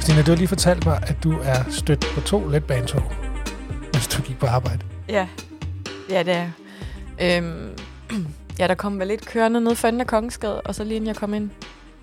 [0.00, 3.02] Stine, du har lige fortalt mig, at du er stødt på to letbanetog,
[3.92, 4.84] mens du gik på arbejde.
[5.08, 5.28] Ja,
[6.10, 6.50] ja det er
[7.20, 7.76] øhm,
[8.60, 11.08] Ja, der kom vel lidt kørende ned for enden af Kongensgade, og så lige inden
[11.08, 11.50] jeg kom ind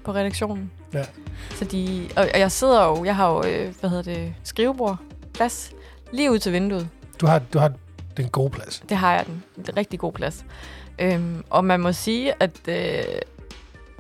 [0.03, 0.71] på redaktionen.
[0.93, 1.03] Ja.
[1.55, 4.97] Så de, og, og jeg sidder jo, jeg har jo, øh, hvad hedder det, skrivebord,
[5.33, 5.71] plads,
[6.11, 6.89] lige ud til vinduet.
[7.21, 7.71] Du har, du har
[8.17, 8.83] den gode plads.
[8.89, 10.45] Det har jeg, den, den rigtig god plads.
[10.99, 12.75] Øhm, og man må sige, at øh,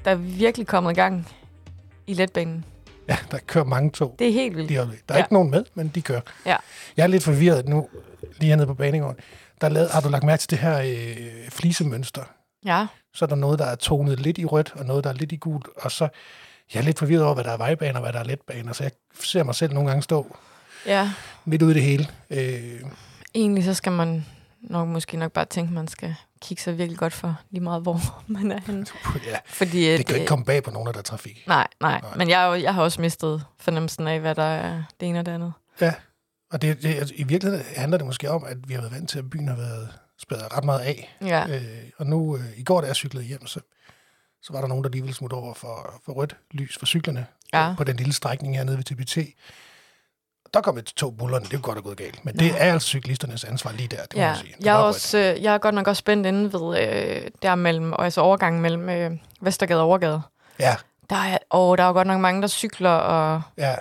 [0.05, 1.27] der er virkelig kommet i gang
[2.07, 2.65] i letbanen.
[3.09, 4.15] Ja, der kører mange tog.
[4.19, 4.69] Det er helt vildt.
[4.69, 5.17] Der er Ja.
[5.17, 6.21] ikke nogen med, men de kører.
[6.45, 6.55] Ja.
[6.97, 7.87] Jeg er lidt forvirret nu,
[8.39, 9.17] lige hernede på banegården.
[9.61, 12.23] Der er lavet, har du lagt mærke til det her øh, flisemønster?
[12.65, 15.13] Ja, Så er der noget, der er tonet lidt i rødt, og noget, der er
[15.13, 15.67] lidt i gult.
[15.75, 16.07] Og så
[16.73, 18.73] jeg er lidt forvirret over, hvad der er vejbaner, og hvad der er letbaner.
[18.73, 20.35] Så jeg ser mig selv nogle gange stå
[20.85, 21.11] ja.
[21.45, 22.07] midt ude i det hele.
[22.29, 22.81] Øh,
[23.35, 24.25] Egentlig så skal man
[24.61, 27.81] nok måske nok bare tænke, at man skal kigge sig virkelig godt for lige meget,
[27.81, 28.85] hvor man er henne.
[29.31, 31.43] ja, Fordi, det kan øh, ikke komme bag på nogen, der er trafik.
[31.47, 32.01] Nej, nej.
[32.01, 32.17] Nej.
[32.17, 35.25] Men jeg, jo- jeg har også mistet fornemmelsen af, hvad der er det ene og
[35.25, 35.53] det andet.
[35.81, 35.93] Ja,
[36.51, 39.09] og det, det, altså, i virkeligheden handler det måske om, at vi har været vant
[39.09, 41.15] til, at byen har været spærret ret meget af.
[41.21, 41.61] Ja, Øh,
[41.97, 43.59] og nu, øh, i går, da jeg cyklede hjem, så,
[44.41, 47.25] så var der nogen, der lige ville smutte over for, for rødt lys for cyklerne
[47.53, 47.73] ja.
[47.77, 49.17] på den lille strækning hernede ved TBT.
[50.53, 52.25] Der kom et tog bullerne, det kunne godt have gået galt.
[52.25, 54.27] Men det er altså cyklisternes ansvar lige der, det må ja.
[54.27, 54.53] man sige.
[54.57, 57.55] Det Jeg, er også, øh, jeg er godt nok også spændt inde ved øh, der
[57.55, 60.21] mellem, og altså overgangen mellem øh, Vestergade og Overgade.
[60.59, 60.75] Ja,
[61.09, 63.75] Der er, og der er jo godt nok mange, der cykler og ja.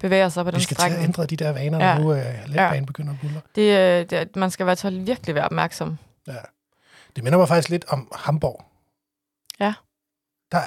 [0.00, 1.04] bevæger sig på den Vi skal til at strækning.
[1.08, 1.94] ændre de der vaner, Ja.
[1.94, 3.40] når nu øh, letbanen begynder at bulle.
[3.54, 5.98] Det, øh, det, man skal fald virkelig være opmærksom.
[6.26, 6.32] Ja.
[7.16, 8.64] Det minder mig faktisk lidt om Hamburg.
[9.60, 9.74] Ja.
[10.52, 10.60] Der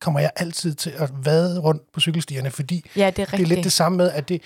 [0.00, 3.46] kommer jeg altid til at vade rundt på cykelstierne, fordi Ja, det er det er
[3.46, 4.42] lidt det samme med, at det,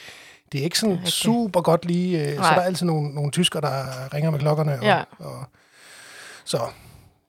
[0.53, 2.21] det er ikke sådan Det er super godt lige...
[2.31, 4.73] Øh, så der er altid nogle, nogle tysker, der ringer med klokkerne.
[4.79, 5.05] Og, Ja.
[5.19, 5.45] og,
[6.45, 6.71] så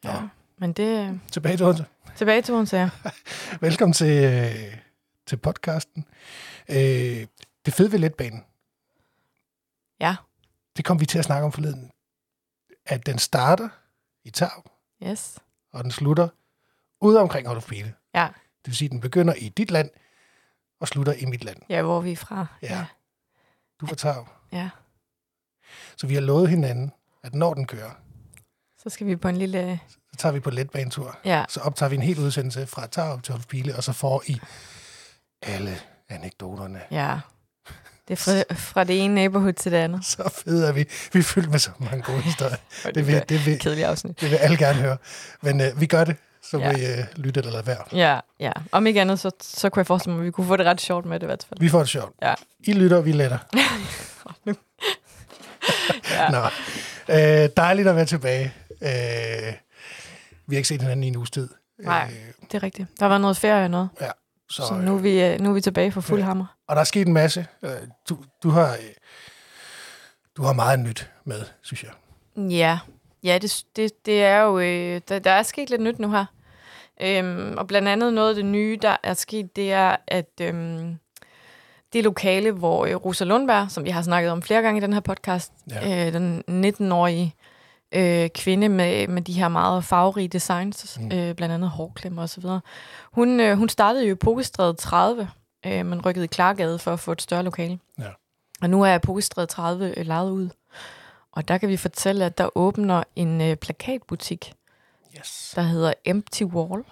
[0.03, 0.15] Ja.
[0.57, 1.85] Men det tilbage til Odense.
[2.15, 2.89] tilbage til Odense, ja.
[3.67, 4.77] Velkommen til, øh,
[5.27, 6.05] til podcasten.
[6.69, 7.25] Øh,
[7.65, 8.43] det fede ved letbanen,
[9.99, 10.15] Ja,
[10.77, 11.91] det kom vi til at snakke om forleden,
[12.85, 13.69] at den starter
[14.23, 14.69] i Tav,
[15.03, 15.39] yes.
[15.73, 16.27] og den slutter
[17.01, 17.93] ude omkring Holofpile.
[18.15, 18.27] Ja.
[18.35, 19.89] Det vil sige, at den begynder i dit land,
[20.79, 21.57] og slutter i mit land.
[21.69, 22.45] Ja, hvor vi er fra.
[22.61, 22.85] Ja.
[23.81, 24.27] Du får Tav.
[24.51, 24.69] ja.
[25.97, 26.91] Så vi har lovet hinanden,
[27.23, 27.91] at når den kører,
[28.83, 29.79] Så skal vi på en lille...
[29.89, 31.17] så tager vi på letbanetur.
[31.25, 34.39] Ja, Så optager vi en hel udsendelse fra Tav til Holofpile, og så får I
[35.41, 35.77] alle
[36.09, 36.81] anekdoterne.
[36.91, 37.19] ja.
[38.07, 40.05] Det er fra, fra det ene neighborhood til det andet.
[40.05, 40.85] Så fede er vi.
[41.13, 42.55] Vi er fyldt med så mange gode historier.
[42.95, 44.21] Det vil, det vil, kedelige afsnit.
[44.21, 44.97] det vil alle gerne høre.
[45.41, 46.71] Men øh, vi gør det, så må Ja.
[46.71, 47.83] I øh, lytte eller lade være.
[47.93, 48.51] Ja, ja.
[48.71, 50.81] Om ikke andet, så, så kunne jeg forestille mig, at vi kunne få det ret
[50.81, 51.59] sjovt med det i hvert fald.
[51.59, 52.15] Vi får det sjovt.
[52.21, 52.33] Ja.
[52.59, 53.37] I lytter, vi letter.
[56.11, 56.29] Ja.
[56.29, 56.43] Nå.
[57.09, 58.53] Øh, dejligt at være tilbage.
[58.81, 59.53] Øh,
[60.47, 61.49] vi har ikke set hinanden i en uges tid.
[61.79, 62.11] Nej.
[62.11, 62.99] Øh, Det er rigtigt.
[62.99, 63.89] Der var noget ferie og noget.
[64.49, 66.25] så, Så nu er vi, øh, nu er vi tilbage for fuld Ja.
[66.25, 66.45] hammer.
[66.67, 67.47] Og der er sket en masse.
[67.63, 67.71] Øh,
[68.09, 68.77] du, du, har, øh,
[70.37, 71.91] du har meget nyt med, synes jeg.
[72.51, 72.79] Ja,
[73.23, 74.59] ja det, det, det er jo...
[74.59, 76.25] Øh, der, der er sket lidt nyt nu her.
[77.01, 80.95] Øhm, og blandt andet noget af det nye, der er sket, det er, at øhm,
[81.93, 84.93] det lokale, hvor øh, Rosa Lundberg, som vi har snakket om flere gange i den
[84.93, 86.07] her podcast, Ja.
[86.07, 87.35] øh, den 19-årige
[87.91, 91.05] øh, kvinde med, med de her meget farverige designs, mm.
[91.05, 92.43] øh, blandt andet hårklemmer osv.,
[93.13, 95.29] hun, øh, hun startede jo i Pokestræde 30,
[95.65, 97.79] øh, men rykkede i Klargade for at få et større lokale.
[97.99, 98.07] Ja.
[98.61, 100.49] Og nu er Pokestræde 30 øh, lejet ud.
[101.31, 104.53] Og der kan vi fortælle, at der åbner en øh, plakatbutik,
[105.19, 105.51] Yes.
[105.55, 106.83] der hedder Empty Wall.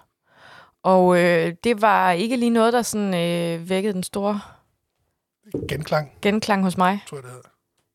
[0.84, 4.42] Og øh, det var ikke lige noget, der sådan øh, vækkede den store
[5.70, 7.00] Genklang, genklang hos mig.
[7.08, 7.50] tror jeg, det hedder.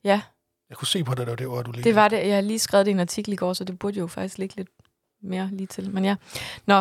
[0.05, 0.21] Ja,
[0.69, 2.27] Jeg kunne se på dig, det var det ord, du lige det var det.
[2.27, 4.39] Jeg har lige skrevet det i en artikel i går, så det burde jo faktisk
[4.39, 4.69] ligge lidt
[5.23, 5.91] mere lige til.
[5.91, 6.17] Men ja.
[6.67, 6.79] Nå,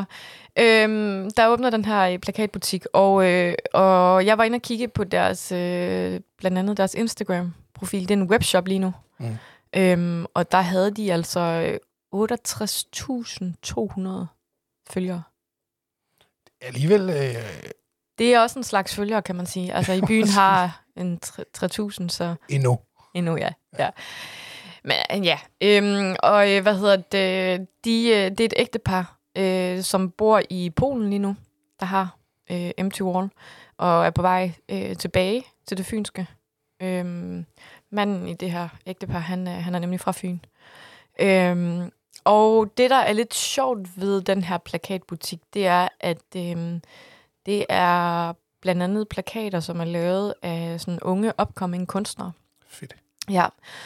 [0.59, 4.87] øhm, der åbner den her øh, plakatbutik, og, øh, og jeg var inde og kigge
[4.87, 8.01] på deres, øh, blandt andet deres Instagram-profil.
[8.01, 8.93] Det er en webshop lige nu.
[9.19, 9.37] Mm.
[9.75, 11.79] Øhm, og der havde de altså øh,
[12.15, 14.25] 68.200
[14.89, 15.23] følgere.
[16.61, 17.35] Alligevel, øh,
[18.17, 19.73] Det er også en slags følgere, kan man sige.
[19.73, 22.79] Altså i byen har en 3.000, så endnu.
[23.13, 23.49] endnu, ja.
[23.79, 23.89] ja.
[24.83, 29.17] Men øh, ja, øhm, og øh, hvad hedder det, de, øh, det er et ægtepar,
[29.37, 31.35] øh, som bor i Polen lige nu,
[31.79, 32.17] der har
[32.51, 33.29] øh, Empty Wall,
[33.77, 36.27] og er på vej øh, tilbage til det fynske.
[36.81, 37.45] Øhm,
[37.93, 40.39] manden i det her ægtepar, han, er- han er nemlig fra Fyn.
[41.19, 41.91] Øhm,
[42.23, 46.81] og det, der er lidt sjovt ved den her plakatbutik, det er, at øhm,
[47.45, 52.31] det er blandt andet plakater, som er lavet af sådan unge, upcoming kunstnere.
[52.67, 52.95] Fedt.
[53.29, 53.45] Ja,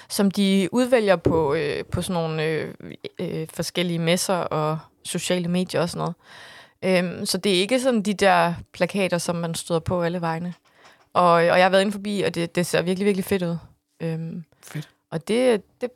[0.09, 2.73] som de udvælger på, øh, på sådan nogle øh,
[3.19, 6.15] øh, forskellige messer og sociale medier og sådan noget.
[6.81, 10.53] Øhm, så det er ikke sådan de der plakater, som man støder på alle vegne.
[11.13, 13.57] Og, og jeg har været inde forbi, og det, det ser virkelig, virkelig fedt ud.
[13.99, 14.89] Øhm, Fedt.
[15.11, 15.89] og det, det,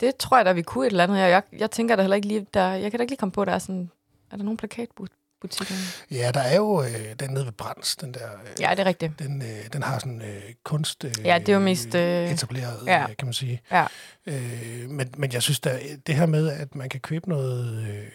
[0.00, 1.18] det tror jeg da, vi kunne et eller andet.
[1.18, 3.32] Jeg, jeg, jeg tænker der heller ikke lige, der, jeg kan da ikke lige komme
[3.32, 3.90] på, der er sådan,
[4.30, 5.74] er der nogen plakatbutikker?
[6.10, 8.20] Ja, der er jo øh, den nede ved Brands, den der...
[8.32, 9.18] Øh, Ja, det er rigtigt.
[9.18, 12.78] Den, øh, den har sådan øh, kunst øh, Ja, det er jo mest, øh, etableret,
[12.86, 13.02] ja.
[13.02, 13.60] øh, kan man sige.
[13.72, 13.86] Ja.
[14.26, 18.06] Øh, men, men jeg synes, der, det her med, at man kan købe noget, øh,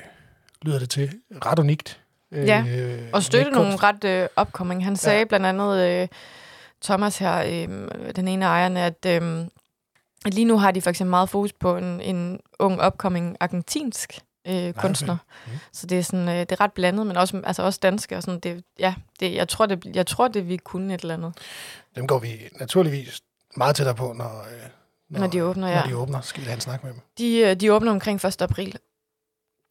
[0.61, 1.13] lyder det til,
[1.45, 2.01] ret unikt.
[2.31, 2.65] Øh, Ja,
[3.13, 4.83] Og støtte nogle ret øh, upcoming.
[4.85, 5.25] Han sagde Ja.
[5.25, 6.07] blandt andet, øh,
[6.85, 9.47] Thomas her, øh, den ene af ejerne, at, øh,
[10.25, 14.73] lige nu har de for eksempel meget fokus på en, en ung upcoming argentinsk øh,
[14.73, 15.17] kunstner.
[15.47, 15.51] Mm.
[15.71, 18.17] Så det er sådan, øh, det er ret blandet, men også, altså også danske.
[18.17, 21.13] Og sådan, det, ja, det, jeg, tror, det, jeg tror, det vi kunne et eller
[21.13, 21.33] andet.
[21.95, 23.21] Dem går vi naturligvis
[23.57, 25.83] meget tættere på, når, øh, Når de åbner, Når ja.
[25.88, 27.01] de åbner, skal vi have en snak med dem.
[27.17, 28.41] De, øh, de åbner omkring 1.
[28.41, 28.77] april.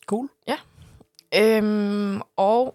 [0.06, 0.28] Cool.
[1.34, 2.74] Øhm, og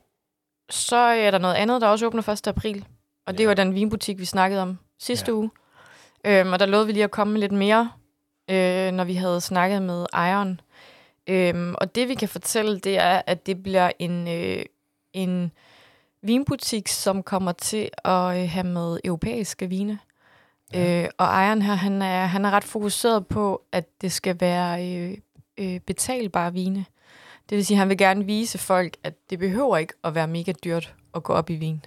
[0.69, 2.47] så er der noget andet, der også åbner 1.
[2.47, 2.85] april.
[3.29, 3.47] Og det Ja.
[3.47, 5.37] var den vinbutik, vi snakkede om sidste Ja.
[5.37, 5.49] uge.
[6.25, 7.91] Øhm, og der lovede vi lige at komme med lidt mere,
[8.49, 10.61] øh, når vi havde snakket med ejeren.
[11.27, 14.65] Øhm, og det vi kan fortælle, det er, at det bliver en, øh,
[15.13, 15.51] en
[16.21, 19.99] vinbutik, som kommer til at øh, have med europæiske vine.
[20.73, 20.79] Ja.
[20.79, 21.03] Ja.
[21.03, 24.87] Øh, og ejeren her, han er, han er ret fokuseret på, at det skal være
[24.95, 25.17] øh,
[25.57, 26.85] øh, betalbare vine.
[27.49, 30.27] Det vil sige, at han vil gerne vise folk, at det behøver ikke at være
[30.27, 31.85] mega dyrt at gå op i vin.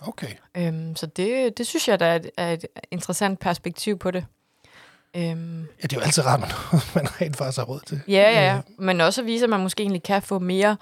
[0.00, 0.32] Okay.
[0.56, 4.26] Øhm, så det, det synes jeg, der er et, er et interessant perspektiv på det.
[5.16, 8.00] Øhm, Ja, det er jo altid rart, noget, man rent faktisk har råd til.
[8.08, 8.60] ja, ja, ja.
[8.78, 10.76] Men også at vise, at man måske egentlig kan få mere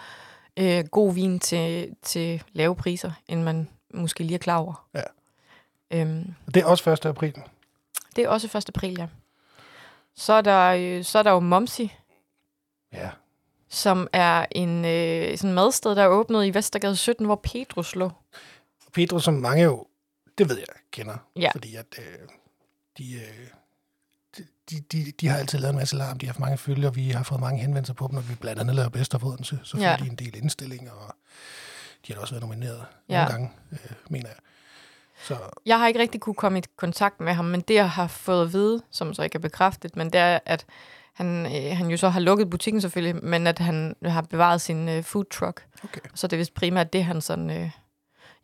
[0.56, 4.86] øh, god vin til, til lave priser, end man måske lige er klar over.
[4.94, 5.02] Ja.
[5.90, 7.06] Øhm, Det er også 1.
[7.06, 7.34] april.
[8.16, 8.68] det er også 1.
[8.68, 9.06] april, ja.
[10.16, 11.94] Så er der, øh, så er der jo Momsi,
[12.92, 13.10] Ja.
[13.68, 18.10] som er en øh, sådan madsted, der er åbnet i Vestergade 17, hvor Petrus lå.
[18.96, 19.86] Pedro, som mange jo,
[20.38, 21.16] det ved jeg, kender.
[21.36, 21.50] Ja.
[21.52, 22.28] Fordi at øh,
[22.98, 23.48] de, øh,
[24.70, 26.18] de, de, de har altid lavet en masse larm.
[26.18, 26.90] De har haft mange følger.
[26.90, 29.58] Vi har fået mange henvendelser på dem, når vi blandt andet laver bedst af Odense.
[29.62, 29.96] Så får Ja.
[30.00, 31.14] de en del indstillinger, og
[32.06, 33.14] de har da også været nomineret Ja.
[33.18, 33.78] nogle gange, øh,
[34.10, 34.36] mener jeg.
[35.24, 38.06] Så Jeg har ikke rigtig kunne komme i kontakt med ham, men det, jeg har
[38.06, 40.66] fået at vide, som så ikke er bekræftet, men det er, at
[41.12, 44.88] han, øh, han jo så har lukket butikken selvfølgelig, men at han har bevaret sin
[44.88, 45.66] øh, food truck.
[45.84, 46.00] okay.
[46.14, 47.70] Så det er vist primært det, han sådan, øh,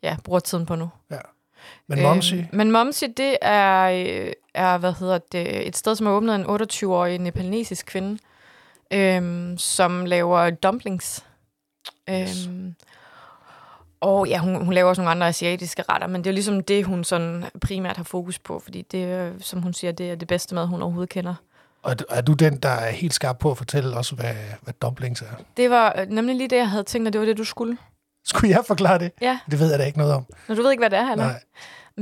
[0.03, 0.89] ja, bruger tiden på nu.
[1.87, 6.07] Men Momsi, Øhm, men Momsi, det er, øh, er hvad hedder det, et sted, som
[6.07, 8.17] er åbnet af en 28-årig nepalesisk kvinde,
[8.93, 11.25] øhm, som laver dumplings.
[12.09, 12.47] Yes.
[12.47, 12.75] Øhm,
[14.01, 16.85] og ja, hun, hun laver også nogle andre asiatiske retter, men det er ligesom det,
[16.85, 20.55] hun sådan primært har fokus på, fordi det, som hun siger, det er det bedste
[20.55, 21.35] mad, hun overhovedet kender.
[21.83, 25.21] og er du den, der er helt skarp på at fortælle også, hvad, hvad dumplings
[25.21, 25.25] er?
[25.57, 27.77] Det var øh, nemlig lige det, jeg havde tænkt, at det var det, du skulle.
[28.25, 29.11] Skulle jeg forklare det?
[29.21, 29.39] Ja.
[29.51, 30.25] Det ved jeg da ikke noget om.
[30.47, 31.25] Når du ved ikke, hvad det er, eller?
[31.25, 31.39] Nej,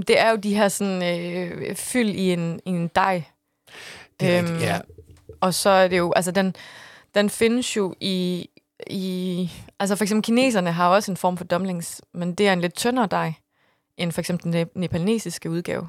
[0.08, 3.24] Det er jo de her sådan, øh, fyld i en, i en dej,
[4.20, 4.70] det er Øhm, rigtigt.
[4.70, 4.80] Ja,
[5.42, 6.56] Og så er det jo, altså den,
[7.16, 8.50] den findes jo i,
[8.88, 12.62] i, altså for eksempel kineserne har også en form for dumplings, men det er en
[12.62, 13.34] lidt tyndere dej,
[13.98, 15.88] end for eksempel den ne- nepalesiske udgave.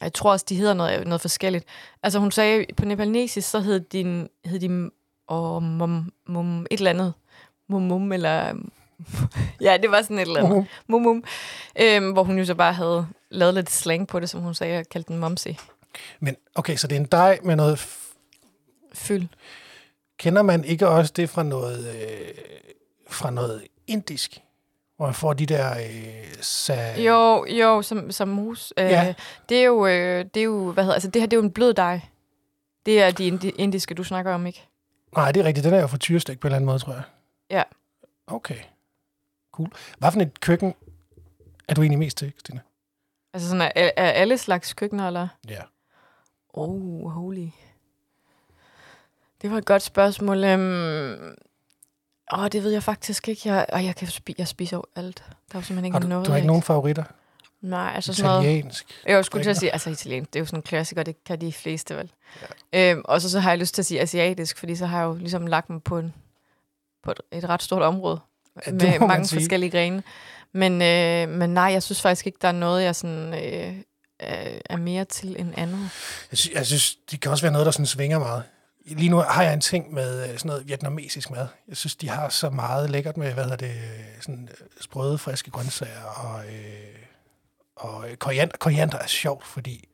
[0.00, 1.64] Jeg tror også, de hedder noget, noget forskelligt.
[2.02, 4.90] Altså hun sagde, på nepalesisk, så hed din, hed de
[5.26, 7.12] og mum, mum, et eller andet.
[7.68, 8.54] Mum, mum, eller...
[9.60, 10.66] ja, det var sådan et eller andet.
[10.86, 11.24] Mum, mum.
[11.80, 14.78] Øhm, hvor hun jo så bare havde lavet lidt slang på det, som hun sagde,
[14.78, 15.58] og kaldte den momsi.
[16.20, 17.76] Men okay, så det er en dej med noget...
[17.76, 18.06] F-
[18.94, 19.26] Fyld.
[20.18, 22.28] kender man ikke også det fra noget, øh,
[23.10, 24.38] fra noget indisk?
[24.96, 25.70] Hvor man får de der...
[25.70, 28.72] Øh, sa- Jo, jo, som, som mus.
[28.76, 29.14] Øh, Ja.
[29.48, 31.44] Det er jo, øh, det er jo, hvad hedder, altså det her, det er jo
[31.44, 32.00] en blød dej.
[32.86, 34.66] Det er de indi- indiske, du snakker om, ikke?
[35.16, 35.64] Nej, det er rigtigt.
[35.64, 37.02] Den er jo fra tyrestik på en eller anden måde, tror jeg.
[37.50, 37.62] Ja.
[38.26, 38.56] Okay.
[39.60, 39.72] Cool.
[39.98, 40.74] Hvad for et køkken
[41.68, 42.60] er du egentlig mest til, Stine?
[43.34, 45.28] Altså sådan, er, er alle slags køkkener, eller?
[45.48, 45.62] Ja.
[46.48, 47.48] Oh, holy.
[49.42, 50.44] Det var et godt spørgsmål.
[50.44, 51.34] Øhm,
[52.32, 53.52] åh, det ved jeg faktisk ikke.
[53.52, 55.16] Jeg, og jeg, kan spi- jeg spiser jo alt.
[55.26, 56.26] Der er jo simpelthen ikke Har du, noget.
[56.26, 57.04] du har ikke nogen favoritter?
[57.60, 58.42] Nej, altså sådan noget...
[58.42, 59.02] Italiensk?
[59.06, 61.40] Jeg skulle til at sige, altså italiensk, det er jo sådan en klassiker, det kan
[61.40, 62.12] de fleste vel.
[62.72, 62.90] Ja.
[62.92, 65.06] Øhm, og så, så har jeg lyst til at sige asiatisk, fordi så har jeg
[65.06, 66.14] jo ligesom lagt mig på, en,
[67.02, 68.20] på et, et ret stort område
[68.66, 69.40] det med man mange sige.
[69.40, 70.02] forskellige grene.
[70.52, 73.74] Men, øh, men nej, jeg synes faktisk ikke, der er noget, jeg sådan, øh,
[74.70, 75.90] er mere til end andet.
[76.30, 78.42] Jeg synes, jeg synes, det kan også være noget, der sådan svinger meget.
[78.86, 81.46] Lige nu har jeg en ting med øh, sådan noget vietnamesisk mad.
[81.68, 85.18] Jeg synes, de har så meget lækkert med, hvad hedder det, øh, sådan øh, sprøde,
[85.18, 86.96] friske grøntsager og, øh,
[87.76, 88.56] og koriander.
[88.56, 89.88] Koriander er sjovt, fordi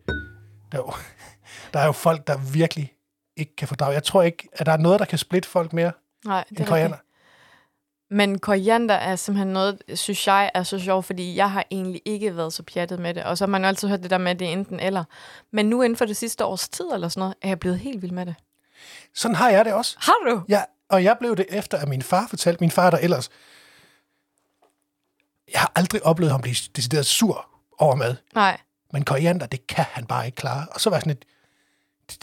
[0.73, 0.93] der er, jo,
[1.73, 2.93] der er jo folk, der virkelig
[3.37, 3.93] ikke kan fordrage.
[3.93, 5.93] Jeg tror ikke, at der er noget, der kan splitte folk mere
[6.25, 6.97] Nej, det end er koriander.
[8.09, 12.37] Men koriander er simpelthen noget, synes jeg er så sjovt, fordi jeg har egentlig ikke
[12.37, 13.25] været så pjattet med det.
[13.25, 15.05] Og så har man jo altid hørt det der med, at det er enten eller.
[15.51, 18.03] Men nu inden for det sidste års tid eller sådan noget, er jeg blevet helt
[18.03, 18.35] vild med det.
[19.15, 19.97] Sådan har jeg det også.
[20.01, 20.43] Har du?
[20.49, 23.31] Ja, og jeg blev det efter, at min far fortalte, min far der ellers,
[25.53, 27.49] jeg har aldrig oplevet ham blive decideret sur
[27.79, 28.17] over mad.
[28.35, 28.61] Nej.
[28.93, 30.67] Men koriander, det kan han bare ikke klare.
[30.71, 31.25] Og så var jeg sådan et,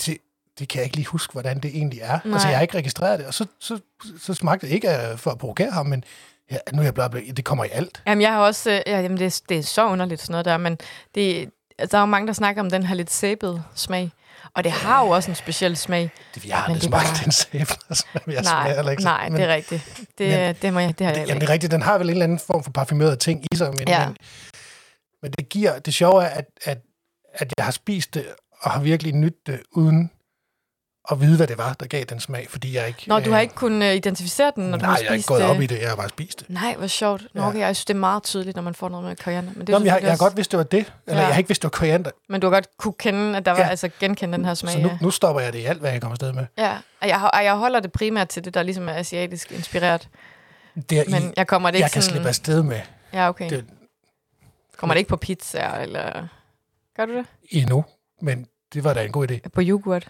[0.05, 0.17] det,
[0.59, 2.19] det, kan jeg ikke lige huske, hvordan det egentlig er.
[2.25, 2.33] Nej.
[2.33, 3.79] Altså, jeg har ikke registreret det, og så, så,
[4.21, 6.03] så smagte det ikke af- for at provokere ham, men
[6.51, 8.01] ja, nu er jeg blevet, det kommer i alt.
[8.07, 8.71] Jamen, jeg har også...
[8.71, 10.77] øh, Ja, jamen, det, er- det er så underligt sådan noget der, men
[11.15, 14.11] det, altså, der er jo mange, der snakker om den her lidt sæbede smag.
[14.55, 16.11] Og det har jo også en speciel smag.
[16.35, 19.39] Det, jeg har aldrig smagt bare- den sæbe, altså, jeg nej, smager ikke nej, men,
[19.41, 20.01] det er rigtigt.
[20.17, 21.97] Det, men- det, må jeg, det har jeg det, jamen, det er rigtigt, den har
[21.97, 24.05] vel en eller anden form for parfumeret ting i sig, men, Ja.
[24.07, 24.17] men,
[25.21, 26.77] men det giver, det sjove er, at, at,
[27.33, 28.25] at jeg har spist det,
[28.61, 30.11] og har virkelig nydt det, uden
[31.11, 33.03] at vide, hvad det var, der gav den smag, fordi jeg ikke...
[33.07, 35.13] Nå, du har øh, ikke kunnet øh, identificere den, når du Nej, har jeg har
[35.13, 35.49] ikke spist gået det.
[35.49, 36.49] op i det, jeg har bare spist det.
[36.49, 37.21] Nej, hvor sjovt.
[37.33, 37.47] Nå, Ja.
[37.47, 39.51] okay, jeg synes, det er meget tydeligt, når man får noget med koriander.
[39.55, 40.93] Men, det Nå, men jeg, jeg har også- godt vidst, det var det.
[41.07, 41.25] Eller Ja.
[41.27, 42.11] jeg har ikke vidst, det var koriander.
[42.29, 43.67] Men du har godt kunne kende, at der var, Ja.
[43.67, 44.73] altså genkende den her smag.
[44.73, 44.97] Så nu, ja.
[45.01, 46.45] nu stopper jeg det i alt, hvad jeg kommer afsted med.
[46.57, 50.09] Ja, og jeg, og jeg holder det primært til det, der ligesom er asiatisk inspireret.
[50.89, 52.13] Det er Men jeg kommer det ikke jeg kan sådan...
[52.13, 52.79] slippe afsted med
[53.13, 53.49] Ja, okay.
[53.49, 53.65] det
[54.77, 56.27] Kommer det ikke på pizza, eller...
[56.97, 57.25] Gør du det?
[57.49, 57.85] endnu.
[58.21, 59.49] Men det var da en god idé.
[59.53, 60.07] På yoghurt,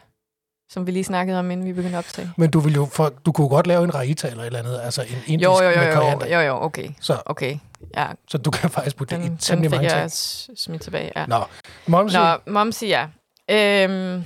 [0.73, 2.31] som vi lige snakkede om, inden vi begyndte at optage.
[2.37, 4.79] Men du, vil jo for, du kunne godt lave en raita eller et eller andet,
[4.83, 6.27] altså en indisk Jo, jo, jo, med jo, koriander.
[6.27, 6.89] jo, jo, okay.
[7.01, 7.57] Så, Okay,
[7.97, 8.05] ja.
[8.27, 10.11] så du kan faktisk putte det Den, i den temmelig fik mange ting.
[10.11, 11.25] s- smidt tilbage, ja.
[11.25, 11.43] Nå,
[11.87, 13.07] Momsi, Nå, Momsi, ja.
[13.51, 14.23] Øhm,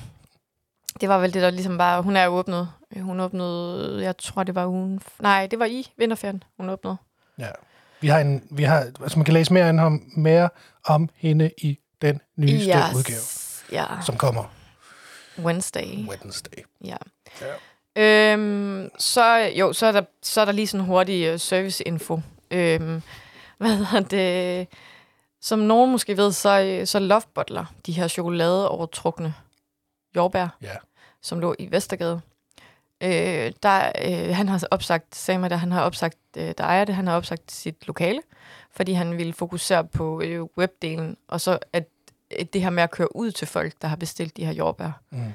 [1.02, 2.02] det var vel det, der ligesom bare...
[2.02, 2.70] Hun er åbnet.
[3.02, 5.02] Hun åbnede, jeg tror, det var ugen...
[5.20, 6.98] Nej, det var i vinterferien, hun åbnede.
[7.40, 7.48] ja.
[8.02, 10.50] vi har en, vi har, altså man kan læse mere om, mere
[10.86, 12.96] om hende i den nyeste Yes.
[12.98, 13.20] udgave,
[13.72, 14.44] Ja, som kommer
[15.40, 16.08] Wednesday.
[16.08, 16.64] Wednesday.
[16.86, 16.98] Ja.
[17.42, 17.54] Ja.
[18.34, 22.20] Øhm, så, jo, så er der, så er der lige sådan en hurtig uh, serviceinfo.
[22.52, 23.02] Øhm,
[23.58, 24.68] hvad hedder det?
[25.42, 29.34] Som nogen måske ved, så, øh, så Love Butler, de her chokolade overtrukne
[30.16, 30.76] jordbær, Ja.
[31.22, 32.22] som lå i Vestergade.
[33.04, 36.86] Øh, der, øh, han har opsagt, sagde mig, at han har opsagt, øh, der ejer
[36.86, 38.22] det, han har opsagt sit lokale,
[38.72, 41.88] fordi han ville fokusere på øh, webdelen, og så at
[42.54, 45.34] det her med at køre ud til folk, der har bestilt de her jordbær Mm.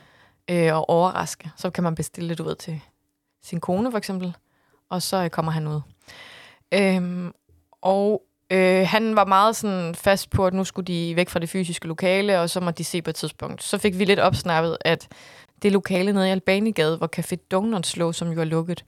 [0.51, 1.51] øh, og overraske.
[1.57, 2.81] Så kan man bestille det ud til
[3.43, 4.37] sin kone for eksempel,
[4.91, 5.81] og så øh, kommer han ud.
[6.75, 7.33] Øhm,
[7.83, 11.49] og øh, han var meget sådan fast på, at nu skulle de væk fra det
[11.49, 13.63] fysiske lokale, og så må de se på et tidspunkt.
[13.63, 15.09] Så fik vi lidt opsnappet, at
[15.63, 18.85] det lokale nede i Albanigade, hvor Café Donuts lå, som jo er lukket,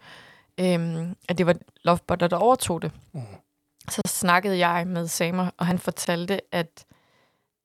[0.61, 2.92] øhm, at det var Lovebutter, der overtog det.
[3.12, 3.23] Mm.
[3.90, 6.84] Så snakkede jeg med Samer, og han fortalte, at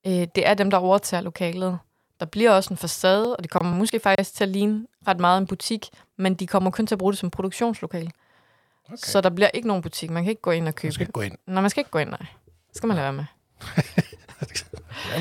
[0.08, 1.80] øh, det er dem, der overtager lokalet.
[2.20, 5.38] Der bliver også en facade, og det kommer måske faktisk til at ligne ret meget
[5.38, 8.12] en butik, men de kommer kun til at bruge det som produktionslokale.
[8.86, 8.98] Okay.
[8.98, 10.10] Så der bliver ikke nogen butik.
[10.10, 10.92] Man kan ikke gå ind og Man købe.
[10.92, 11.34] skal ikke gå ind.
[11.48, 12.26] Nej, man skal ikke gå ind, nej.
[12.68, 13.26] Det skal man lade være med.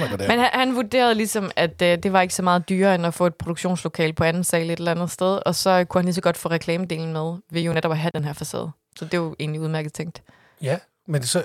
[0.00, 0.28] Man.
[0.28, 3.14] Men han, han vurderede ligesom, at øh, det var ikke så meget dyrere, end at
[3.14, 6.14] få et produktionslokale på anden sal et eller andet sted, og så kunne han lige
[6.14, 8.70] så godt få reklamedelen med, ved jo netop at have den her facade.
[8.96, 10.22] Så det er jo egentlig udmærket tænkt.
[10.62, 11.44] Ja, men så...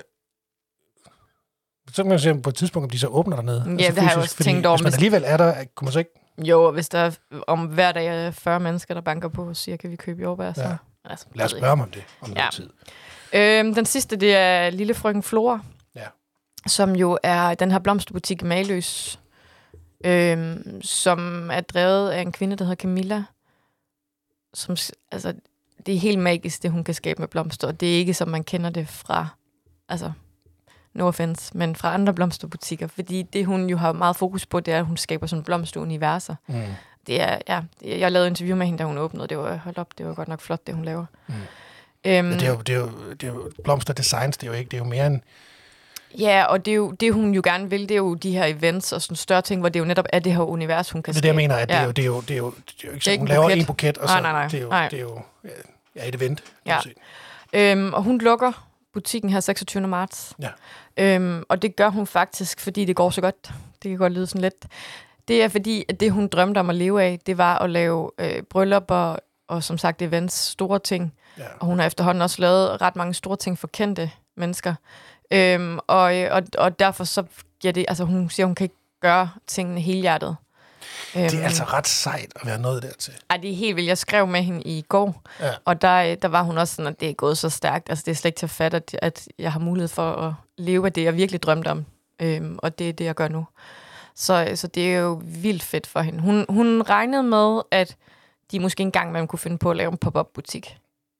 [1.94, 3.64] Så kan man se på et tidspunkt, om de så åbner dernede.
[3.78, 5.98] Ja, det har jeg også tænkt over, Hvis man alligevel er der, kunne man så
[5.98, 6.10] ikke...
[6.38, 7.10] Jo, og hvis der er
[7.46, 10.62] om hver dag er 40 mennesker, der banker på siger, kan vi købe jordbær, så...
[10.62, 10.76] Ja.
[11.04, 12.34] Altså, Lad os spørge om det om Ja.
[12.34, 12.70] noget tid.
[13.34, 15.60] Øhm, den sidste, det er Lille Frøken Flora.
[15.96, 16.06] Ja.
[16.66, 19.20] Som jo er den her blomsterbutik i Maløs,
[20.04, 23.24] øhm, som er drevet af en kvinde, der hedder Camilla.
[24.54, 24.76] Som,
[25.12, 25.34] altså,
[25.86, 27.68] det er helt magisk, det hun kan skabe med blomster.
[27.68, 29.26] og Det er ikke, som man kender det fra,
[29.88, 30.12] altså,
[30.94, 32.86] no offense, men fra andre blomsterbutikker.
[32.86, 36.34] Fordi det, hun jo har meget fokus på, det er, at hun skaber sådan blomsteruniverser.
[36.46, 36.62] Mm.
[37.06, 39.28] Det er, ja, jeg lavede interview med hende, da hun åbnede.
[39.28, 41.04] Det var, hold op, det var godt nok flot, det hun laver.
[41.26, 41.34] Mm.
[42.04, 44.58] Øhm, det er, jo, det, er jo, det er jo blomster designs, det er jo
[44.58, 45.20] ikke, det er jo mere end...
[46.18, 48.44] Ja, og det, er jo, det hun jo gerne vil, det er jo de her
[48.44, 51.14] events og sådan større ting, hvor det jo netop er det her univers, hun kan
[51.14, 51.36] Det er det, jeg skabe.
[51.36, 53.08] mener, at det, er jo, det, er jo, det, er jo, det er jo ikke
[53.08, 53.58] er ikke hun en laver buket.
[53.58, 54.48] en buket, og så Nej, nej, nej.
[54.48, 54.88] det er jo, Nej.
[54.88, 55.20] det er jo
[55.96, 56.42] ja, et event.
[56.66, 56.78] Ja.
[57.52, 59.86] Øhm, og hun lukker butikken her 26.
[59.86, 60.34] marts.
[60.42, 60.48] Ja.
[60.96, 63.52] Øhm, og det gør hun faktisk, fordi det går så godt.
[63.82, 64.66] Det kan godt lyde sådan lidt.
[65.28, 68.10] Det er fordi, at det hun drømte om at leve af, det var at lave
[68.18, 69.16] øh, bryllupper
[69.48, 71.14] og som sagt events, store ting.
[71.38, 71.44] Ja.
[71.60, 74.74] Og hun har efterhånden også lavet ret mange store ting for kendte mennesker.
[75.30, 77.24] Øhm, og, øh, og, og derfor så
[77.60, 80.36] giver det, altså hun siger, hun kan ikke gøre tingene helhjertet.
[81.16, 83.14] Øhm, Det er altså ret sejt at være nået dertil.
[83.30, 83.88] ej, det er helt vildt.
[83.88, 85.50] Jeg skrev med hende i går, Ja.
[85.64, 87.88] og der, øh, der var hun også sådan, at det er gået så stærkt.
[87.88, 90.34] Altså, det er slet ikke til at fatte, at, at jeg har mulighed for at
[90.58, 91.84] leve af det, jeg virkelig drømte om.
[92.20, 93.46] Øhm, og det er det, jeg gør nu.
[94.14, 96.20] Så, så det er jo vildt fedt for hende.
[96.20, 97.96] Hun, hun regnede med, at
[98.50, 100.78] de måske engang man kunne finde på at lave en pop-up butik.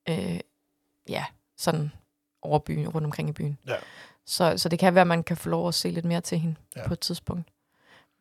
[0.09, 0.39] Øh,
[1.09, 1.25] ja,
[1.57, 1.91] sådan
[2.41, 3.57] over byen, rundt omkring i byen.
[3.67, 3.75] Ja.
[4.25, 6.39] Så, så det kan være, at man kan få lov at se lidt mere til
[6.39, 6.87] hende ja.
[6.87, 7.47] på et tidspunkt.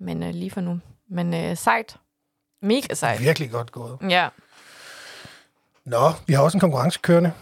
[0.01, 0.81] Men øh, lige for nu.
[1.11, 1.97] Men øh, sejt.
[2.63, 3.21] Mega sejt.
[3.21, 3.99] Virkelig godt gået.
[4.09, 4.29] Ja,
[5.85, 7.33] Nå, vi har også en konkurrence kørende.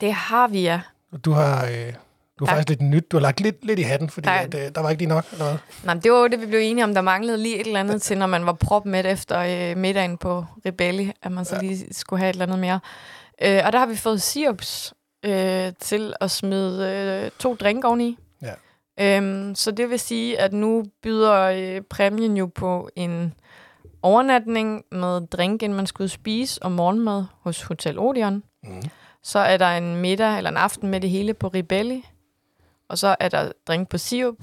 [0.00, 0.80] det har vi, ja.
[1.24, 1.92] Du har, øh,
[2.38, 3.10] du har faktisk lidt nyt.
[3.12, 4.42] Du har lagt lidt, lidt i hatten, fordi Nej.
[4.52, 5.24] at, øh, der var ikke lige nok.
[5.32, 5.56] Eller hvad?
[5.84, 6.94] Nej, det var jo det, vi blev enige om.
[6.94, 9.38] Der manglede lige et eller andet til, når man var propmæt efter
[9.70, 11.60] øh, middagen på Rebelli, at man så Ja.
[11.60, 12.80] lige skulle have et eller andet mere.
[13.42, 16.88] Øh, og der har vi fået sirups øh, til at smide
[17.24, 18.18] øh, to drink oveni.
[19.00, 23.34] Øhm, så det vil sige, at nu byder øh, præmien jo på en
[24.02, 28.42] overnatning med drink, inden man skulle spise, og morgenmad hos Hotel Odeon.
[28.62, 28.82] Mm.
[29.22, 32.06] Så er der en middag eller en aften med det hele på Ribelli.
[32.88, 34.36] Og så er der drink på sirup.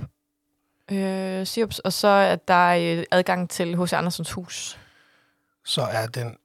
[0.91, 3.93] Øh, sirups, og så er der øh, adgang til H.C.
[3.93, 4.79] Andersens hus.
[5.65, 6.37] Så er den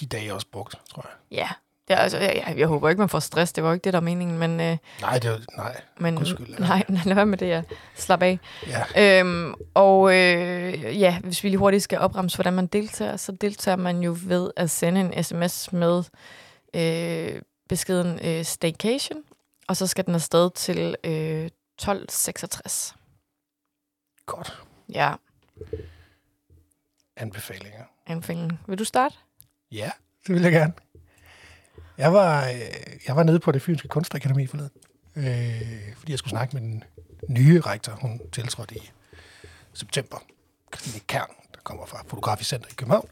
[0.00, 1.38] de dage også brugt, tror jeg.
[1.38, 1.48] Ja,
[1.88, 3.52] det er, altså, jeg, jeg, jeg håber ikke, man får stress.
[3.52, 4.38] Det var jo ikke det, der er meningen.
[4.38, 5.80] Men, øh, Nej, det er, jo- nej.
[6.00, 7.46] men Undskyld, lad nej, nej, lad være med det.
[7.48, 7.62] Ja.
[7.94, 8.38] Slap af.
[8.96, 9.20] Ja.
[9.20, 13.76] Øhm, og øh, ja, hvis vi lige hurtigt skal opremse, hvordan man deltager, så deltager
[13.76, 16.02] man jo ved at sende en sms med
[16.74, 19.22] øh, beskeden øh, staycation,
[19.68, 22.94] og så skal den afsted til øh, 1266.
[24.26, 24.62] Godt.
[24.94, 25.14] Ja,
[27.16, 27.84] Anbefalinger.
[28.06, 28.58] anbefalingen.
[28.66, 29.14] Vil du starte?
[29.72, 29.90] Ja,
[30.26, 30.72] det vil jeg gerne.
[31.98, 32.60] Jeg var, øh,
[33.06, 34.70] jeg var nede på det Fynske Kunstakademi forleden,
[35.16, 36.84] øh, fordi jeg skulle snakke med den
[37.28, 37.92] nye rektor.
[37.92, 38.90] Hun tiltrådte i
[39.74, 40.16] september.
[40.74, 43.08] Christine Kern, der kommer fra Fotografisk Center i København.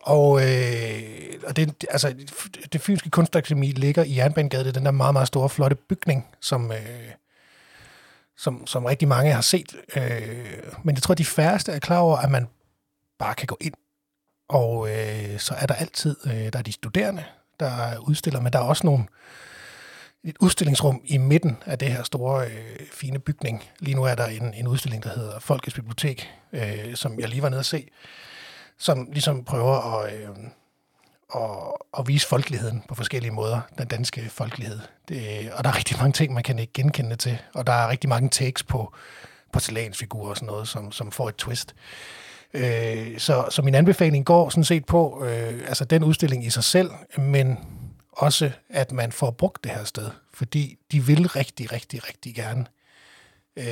[0.00, 2.14] Og, øh, og det, altså,
[2.72, 4.64] det Fynske Kunstakademi ligger i Jernbanegade.
[4.64, 7.10] Det er den der meget, meget store, flotte bygning, som, øh,
[8.36, 9.76] som, som rigtig mange har set.
[9.96, 12.46] Øh, men jeg tror, de færreste er klar over, at man
[13.18, 13.74] bare kan gå ind
[14.48, 17.24] og øh, så er der altid, øh, der er de studerende,
[17.60, 19.04] der udstiller, men der er også nogle,
[20.24, 23.64] et udstillingsrum i midten af det her store, øh, fine bygning.
[23.78, 27.42] Lige nu er der en, en udstilling, der hedder Folkets Bibliotek, øh, som jeg lige
[27.42, 27.88] var nede at se,
[28.78, 30.28] som ligesom prøver at, øh,
[31.34, 34.80] at, at vise folkeligheden på forskellige måder, den danske folkelighed.
[35.08, 37.88] Det, og der er rigtig mange ting, man kan ikke genkende til, og der er
[37.88, 38.94] rigtig mange takes på
[39.52, 41.74] porcelænsfigurer og sådan noget, som, som får et twist.
[42.54, 46.64] Øh, så, så min anbefaling går sådan set på øh, altså den udstilling i sig
[46.64, 47.58] selv, men
[48.12, 50.10] også, at man får brugt det her sted.
[50.34, 52.66] Fordi de vil rigtig, rigtig, rigtig gerne
[53.56, 53.64] øh,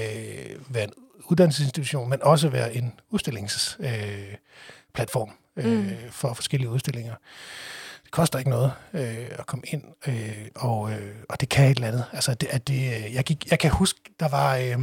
[0.68, 0.92] være en
[1.25, 5.88] uddannelsesinstitution, men også være en udstillingsplatform øh, øh, Mm.
[6.11, 7.14] for forskellige udstillinger.
[8.05, 11.75] Det koster ikke noget øh, at komme ind, øh, og, øh, og det kan et
[11.77, 12.05] eller andet.
[12.12, 14.79] Altså, det, at det, øh, jeg, gik, jeg kan huske, der var, øh,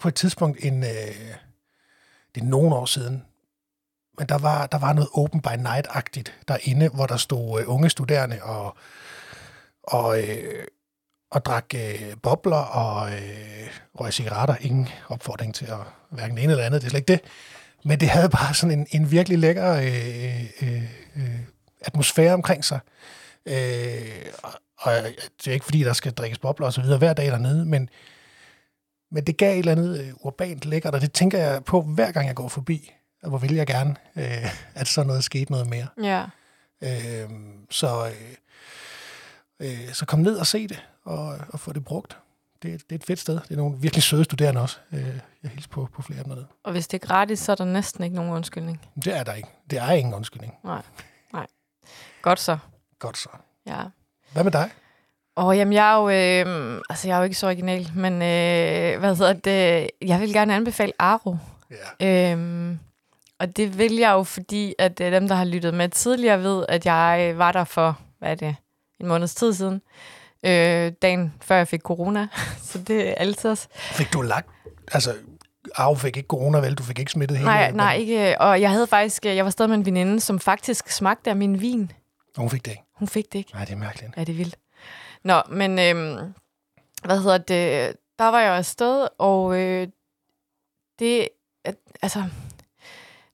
[0.00, 0.84] på et tidspunkt en...
[0.84, 0.90] Øh,
[2.36, 3.24] det er nogle år siden,
[4.18, 7.90] men der var, der var noget open by night-agtigt derinde, hvor der stod øh, unge
[7.90, 8.76] studerende og,
[9.82, 10.64] og, øh,
[11.30, 14.56] og drak øh, bobler og øh, røg cigaretter.
[14.60, 15.78] Ingen opfordring til at
[16.10, 17.20] hverken det ene eller andet, det er slet ikke det.
[17.84, 20.82] Men det havde bare sådan en, en virkelig lækker øh, øh,
[21.16, 21.40] øh,
[21.80, 22.80] atmosfære omkring sig.
[23.46, 24.92] Øh, og, og
[25.38, 27.88] det er ikke fordi, der skal drikkes bobler og så videre hver dag dernede, men
[29.16, 32.12] men det gav et eller andet øh, urbant lækkert, og det tænker jeg på hver
[32.12, 32.92] gang jeg går forbi.
[33.22, 35.86] Og hvor vil jeg gerne, øh, at sådan noget skete noget mere.
[36.02, 36.24] Ja.
[36.80, 37.30] Øh,
[37.70, 38.34] så, øh,
[39.60, 42.18] øh, så kom ned og se det, og, og få det brugt.
[42.62, 43.34] Det, det er et fedt sted.
[43.34, 44.78] Det er nogle virkelig søde studerende også.
[44.92, 46.46] Øh, jeg hilser på, på flere af dem dernede.
[46.64, 48.80] Og hvis det er gratis, så er der næsten ikke nogen undskyldning.
[49.04, 49.48] Det er der ikke.
[49.70, 50.54] Det er ingen undskyldning.
[50.64, 50.82] Nej.
[51.32, 51.46] Nej.
[52.22, 52.58] Godt så.
[52.98, 53.28] Godt så.
[53.66, 53.82] Ja.
[54.32, 54.70] Hvad med dig?
[55.36, 58.98] Og jamen, jeg er jo, øh, altså, jeg er jo ikke så original, men øh,
[58.98, 59.90] hvad hedder det?
[60.02, 61.36] Jeg vil gerne anbefale Aro.
[62.00, 62.32] Ja.
[62.32, 62.78] Øhm,
[63.38, 66.66] og det vil jeg jo, fordi at øh, dem, der har lyttet med tidligere, ved,
[66.68, 68.56] at jeg var der for, hvad er det,
[69.00, 69.82] en måneds tid siden.
[70.46, 72.28] Øh, dagen før jeg fik corona.
[72.68, 73.68] så det er altid også.
[73.72, 74.48] Fik du lagt...
[74.92, 75.14] Altså,
[75.74, 76.74] Arv fik ikke corona, vel?
[76.74, 77.50] Du fik ikke smittet hele...
[77.50, 78.40] Nej, nej, ikke.
[78.40, 81.36] Og jeg havde faktisk, øh, jeg var stadig med en veninde, som faktisk smagte af
[81.36, 81.92] min vin.
[82.36, 82.82] Og Hun fik det ikke.
[82.94, 83.52] Hun fik det ikke.
[83.54, 84.16] Nej, det er mærkeligt.
[84.16, 84.56] Ja, det er vildt.
[85.24, 86.34] Nå, men øhm,
[87.04, 87.96] hvad hedder det?
[88.18, 89.88] Der var jeg afsted, og øh,
[90.98, 91.28] det,
[91.64, 92.24] at, altså,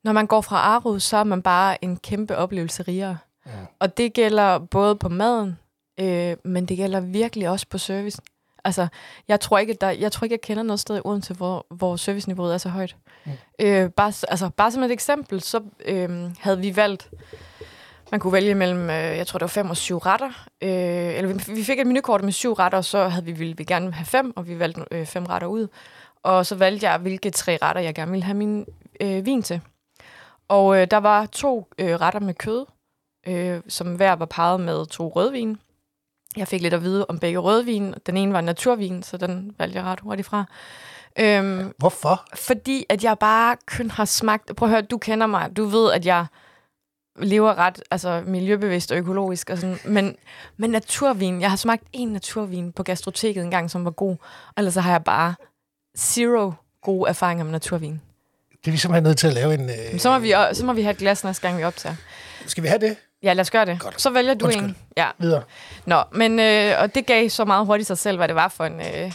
[0.04, 3.18] når man går fra Aarhus, så er man bare en kæmpe oplevelse rigere.
[3.46, 3.50] Mm.
[3.78, 5.58] Og det gælder både på maden,
[6.00, 8.22] øh, men det gælder virkelig også på service.
[8.64, 8.86] Altså,
[9.28, 11.96] jeg tror ikke, der, jeg tror ikke, jeg kender noget sted i Odense, hvor, hvor
[11.96, 12.96] serviceniveauet er så højt.
[13.24, 13.32] Mm.
[13.58, 17.10] Øh, bare, altså, bare som et eksempel, så øh, havde vi valgt,
[18.12, 20.46] man kunne vælge mellem, øh, jeg tror det var fem og syv retter.
[20.62, 23.64] Øh, eller vi, fik et menukort med syv retter, og så havde vi, ville vi
[23.64, 25.68] gerne have fem, og vi valgte øh, fem retter ud.
[26.22, 28.66] Og så valgte jeg, hvilke tre retter jeg gerne ville have min
[29.00, 29.60] øh, vin til.
[30.48, 32.66] Og øh, der var to øh, retter med kød,
[33.26, 35.56] øh, som hver var parret med to rødvin.
[36.36, 37.94] Jeg fik lidt at vide om begge rødvin.
[38.06, 40.44] Den ene var naturvin, så den valgte jeg ret hurtigt fra.
[41.18, 42.24] Øhm, Hvorfor?
[42.34, 44.56] fordi at jeg bare kun har smagt...
[44.56, 45.56] Prøv at høre, du kender mig.
[45.56, 46.26] Du ved, at jeg
[47.18, 49.78] lever ret altså miljøbevidst og økologisk og sådan.
[49.84, 50.16] Men,
[50.56, 54.16] men naturvin, jeg har smagt en naturvin på gastroteket en gang, som var god.
[54.56, 55.34] Ellers så har jeg bare
[55.98, 58.00] zero gode erfaringer med naturvin.
[58.50, 59.70] Det er vi simpelthen nødt til at lave en...
[59.70, 61.94] Øh, Så må, vi, så må vi have et glas næste gang, vi optager.
[62.46, 62.96] Skal vi have det?
[63.22, 63.80] Ja, lad os gøre det.
[63.80, 64.00] Godt.
[64.00, 64.64] Så vælger du Undskyld.
[64.64, 64.76] en.
[64.96, 65.08] Ja.
[65.18, 65.42] Videre.
[65.86, 68.64] Nå, men øh, og det gav så meget hurtigt sig selv, hvad det var for
[68.64, 69.12] en, øh,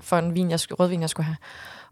[0.00, 1.36] for en vin, jeg skulle, rødvin, jeg skulle have.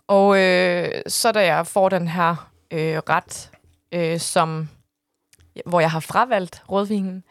[0.07, 3.51] Og øh, så da jeg får den her øh, ret,
[3.93, 4.69] øh, som,
[5.67, 7.25] hvor jeg har fravalgt rødvinen,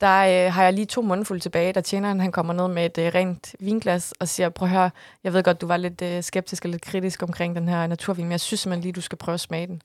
[0.00, 2.98] der øh, har jeg lige to mundfulde tilbage, da tjeneren han kommer ned med et
[2.98, 4.90] øh, rent vinglas og siger, prøv at høre,
[5.24, 8.24] jeg ved godt, du var lidt øh, skeptisk og lidt kritisk omkring den her naturvin,
[8.24, 9.82] men jeg synes simpelthen lige, du skal prøve at smage den.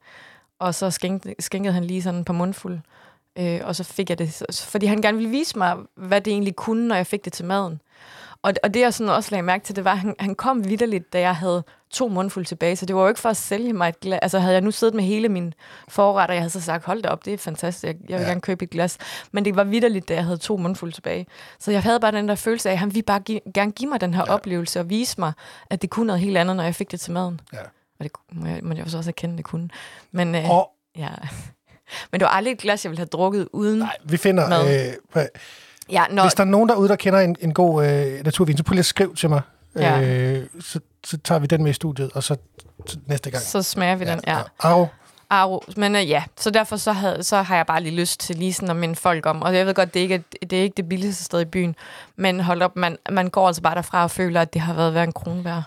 [0.59, 2.79] Og så skænkede, skænkede han lige sådan et par mundfuld,
[3.37, 6.55] øh, og så fik jeg det, fordi han gerne ville vise mig, hvad det egentlig
[6.55, 7.81] kunne, når jeg fik det til maden.
[8.43, 10.65] Og, og det, jeg sådan også lagde mærke til, det var, at han, han kom
[10.69, 12.75] vidderligt, da jeg havde to mundfulde tilbage.
[12.75, 14.19] Så det var jo ikke for at sælge mig et glas.
[14.21, 15.54] Altså, havde jeg nu siddet med hele min
[15.88, 18.23] forret, og jeg havde så sagt, hold da op, det er fantastisk, jeg, jeg vil
[18.23, 18.30] Ja.
[18.30, 18.97] gerne købe et glas.
[19.32, 21.28] Men det var vidderligt, da jeg havde to mundfulde tilbage.
[21.60, 23.89] Så jeg havde bare den der følelse af, at han ville bare give, gerne give
[23.89, 24.34] mig den her Ja.
[24.34, 25.34] oplevelse og vise mig,
[25.69, 27.41] at det kunne noget helt andet, når jeg fik det til maden.
[27.54, 27.60] Ja.
[27.99, 29.69] Og det må jeg, må jeg så også erkende, det kunne.
[30.12, 31.10] Men, øh, Og ja.
[32.12, 33.80] Men det var aldrig et glas, jeg ville have drukket uden.
[33.80, 34.49] nej, vi finder...
[34.49, 34.88] Mad.
[35.15, 35.23] Øh,
[35.91, 38.63] Ja, når, hvis der er nogen derude, der kender en, en god øh, naturvin, så
[38.63, 39.41] prøv lige at skrive til mig.
[39.75, 40.02] Ja.
[40.02, 42.36] Øh, så, så tager vi den med i studiet, og så
[42.89, 43.43] t- næste gang.
[43.43, 44.19] så smager vi den.
[44.28, 44.41] Ja.
[44.60, 44.88] Aro,
[45.30, 48.36] Aro, men uh, ja, så derfor så, havde, så har jeg bare lige lyst til
[48.36, 50.63] lige sådan at minde folk om, og jeg ved godt, det er ikke det, er
[50.63, 51.75] ikke det billigste sted i byen,
[52.15, 54.93] men hold op, man, man går altså bare derfra og føler, at det har været
[54.93, 55.63] værd en krone værd.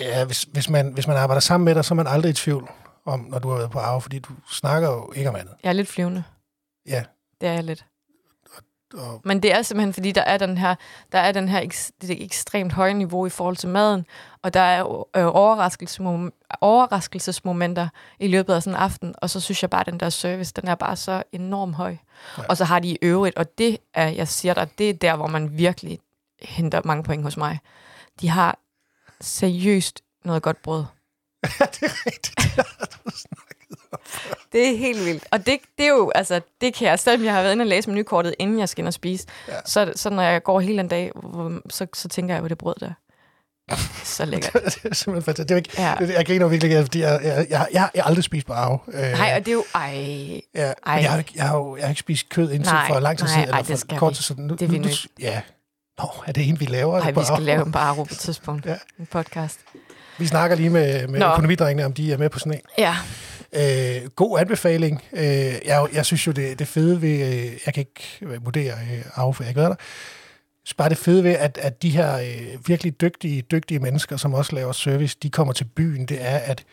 [0.00, 2.32] Ja, hvis, hvis, man, hvis man arbejder sammen med dig, så er man aldrig i
[2.32, 2.68] tvivl
[3.06, 5.54] om, når du har været på Arve, fordi du snakker jo ikke om andet.
[5.62, 6.22] Jeg er lidt flyvende.
[6.88, 7.02] Ja.
[7.40, 7.84] Det er jeg lidt.
[8.94, 10.74] Og, Men det er simpelthen, fordi der er den her,
[11.12, 14.06] der er den her eks, det ekstremt høje niveau i forhold til maden,
[14.42, 19.62] og der er øh, overraskelsesmom- overraskelsesmomenter i løbet af sådan en aften, og så synes
[19.62, 21.90] jeg bare, at den der service, den er bare så enormt høj.
[21.90, 21.96] Ja.
[22.38, 22.42] Ja.
[22.48, 25.16] Og så har de i øvrigt, og det er, jeg siger dig, det er der,
[25.16, 25.98] hvor man virkelig
[26.42, 27.58] henter mange point hos mig.
[28.20, 28.58] De har
[29.20, 30.84] seriøst noget godt brød.
[31.58, 32.58] det er rigtigt.
[34.52, 35.24] Det er helt vildt.
[35.32, 37.66] Og det, det er jo, altså, det kan jeg, selvom jeg har været inde og
[37.66, 39.52] læse menukortet, inden jeg skal ind og spise, Ja.
[39.66, 41.12] så, så når jeg går hele den dag,
[41.70, 42.92] så, så tænker jeg på det brød der.
[44.04, 44.52] Så lækkert.
[44.52, 45.48] det er simpelthen fantastisk.
[45.48, 45.94] Det er ikke, Ja.
[45.98, 48.78] det, jeg griner virkelig, fordi jeg, jeg, jeg, jeg, jeg har aldrig spist på Arve.
[48.92, 49.64] Øh, Nej, og det er jo...
[49.74, 50.92] Ej, ja, ej.
[51.02, 53.26] jeg ikke, jeg, har jo, jeg har ikke spist kød indtil Nej, for lang tid
[53.26, 53.48] nej, siden.
[53.54, 54.46] ej, eller det skal kort tid siden.
[54.46, 55.40] Nu, Det er vi nu, nødt- Ja.
[55.98, 57.00] Nå, er det en, vi laver?
[57.00, 58.66] ej, på vi skal lave en baro på et tidspunkt.
[58.66, 58.74] Ja.
[58.98, 59.58] En podcast.
[60.18, 61.30] Vi snakker lige med, med Nå.
[61.30, 62.60] økonomidrengene, om de er med på sådan en.
[62.78, 62.96] Ja,
[63.52, 65.02] Øh, god anbefaling.
[65.12, 65.22] Øh,
[65.64, 67.26] jeg, jeg synes jo, det, det fede ved...
[67.26, 69.76] Øh, jeg kan ikke øh, vurdere øh, for jeg været der.
[70.64, 74.34] Så bare det fede ved, at, at de her øh, virkelig dygtige, dygtige mennesker, som
[74.34, 76.64] også laver service, de kommer til byen, det er, at,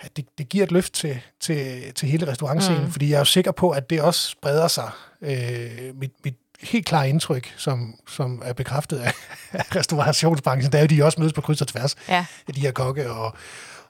[0.00, 2.82] at det, det giver et løft til, til, til hele restaurantscenen.
[2.82, 2.90] Mm.
[2.90, 4.90] fordi jeg er jo sikker på, at det også spreder sig.
[5.22, 9.12] Øh, mit, mit helt klare indtryk, som, som er bekræftet af,
[9.52, 12.24] af restaurationsbranchen, det er jo, de også mødes på kryds og tværs ja.
[12.48, 13.34] af de her kokke og,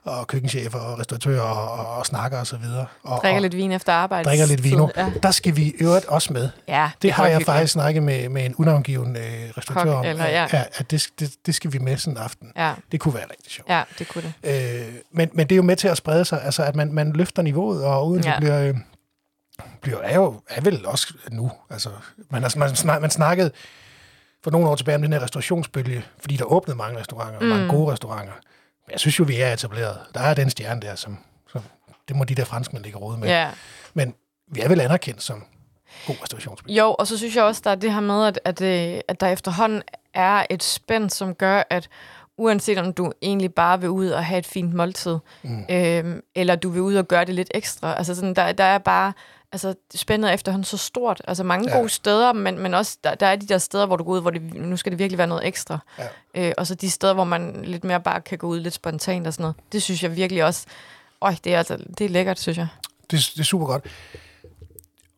[0.03, 2.85] og køkkenchefer og restauratører og, og, og snakker og så videre.
[3.03, 4.29] Og, Drikker og lidt vin efter arbejde.
[4.29, 4.87] drikker lidt vino.
[4.97, 6.49] Ja, Der skal vi i øvrigt også med.
[6.67, 7.45] ja Det, det har jeg hyggeligt.
[7.45, 9.23] faktisk snakket med, med en unavngiven øh,
[9.57, 10.43] restauratør Kok, om, eller- ja.
[10.51, 12.51] at, at det, det, det skal vi med sådan en aften.
[12.57, 13.69] Ja, Det kunne være rigtig sjovt.
[13.69, 14.81] ja, det kunne det.
[14.81, 17.11] Øh, men, men det er jo med til at sprede sig, altså at man, man
[17.13, 18.31] løfter niveauet, og uden ja.
[18.31, 18.39] Ja.
[18.39, 18.75] bliver, øh,
[19.81, 21.51] bliver er jo er vel også nu.
[21.69, 21.89] Altså,
[22.29, 23.51] man, altså, man, snak, man snakkede
[24.43, 27.45] for nogle år tilbage om den her restaurationsbølge, fordi der åbnede mange restauranter, mm.
[27.45, 28.33] mange gode restauranter.
[28.87, 29.97] Men jeg synes jo, vi er etableret.
[30.13, 31.17] Der er den stjerne der, som,
[31.51, 31.61] som
[32.07, 33.27] det må de der franskmænd ligge råd med.
[33.27, 33.49] Ja.
[33.93, 34.13] Men
[34.51, 35.43] vi er vel anerkendt som
[36.07, 36.75] god restaurationsbølge.
[36.77, 39.19] Jo, og så synes jeg også, der er det her med, at, at, øh, at
[39.19, 39.81] der efterhånden
[40.13, 41.89] er et spænd, som gør, at
[42.37, 45.65] uanset om du egentlig bare vil ud og have et fint måltid, Mm.
[45.69, 48.77] øhm, eller du vil ud og gøre det lidt ekstra, altså sådan, der, der er
[48.77, 49.13] bare,
[49.51, 51.77] altså spændet er efterhånden så stort, altså mange Ja.
[51.77, 54.21] gode steder, men, men også, der, der er de der steder, hvor du går ud,
[54.21, 56.07] hvor det, nu skal det virkelig være noget ekstra, Ja.
[56.47, 59.27] øh, og så de steder, hvor man lidt mere bare kan gå ud lidt spontant
[59.27, 60.65] og sådan noget, det synes jeg virkelig også,
[61.21, 62.67] øj, det er altså, det er lækkert, synes jeg.
[63.11, 63.85] Det, det er super godt.